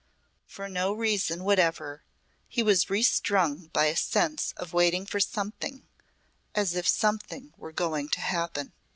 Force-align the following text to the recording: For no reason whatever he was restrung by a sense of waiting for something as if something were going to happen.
For 0.47 0.67
no 0.67 0.93
reason 0.93 1.43
whatever 1.43 2.01
he 2.47 2.63
was 2.63 2.89
restrung 2.89 3.67
by 3.71 3.85
a 3.85 3.95
sense 3.95 4.51
of 4.57 4.73
waiting 4.73 5.05
for 5.05 5.19
something 5.19 5.85
as 6.55 6.73
if 6.73 6.87
something 6.87 7.53
were 7.55 7.71
going 7.71 8.09
to 8.09 8.19
happen. 8.19 8.73